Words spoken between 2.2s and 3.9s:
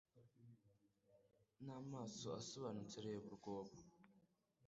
asobanutse reba urwobo.